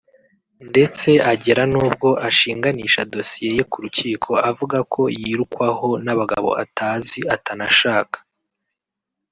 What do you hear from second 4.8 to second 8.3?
ko yirukwaho n’abagabo atazi atanashaka